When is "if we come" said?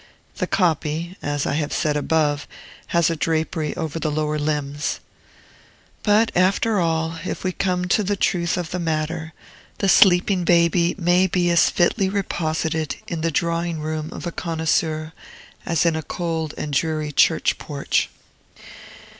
7.23-7.85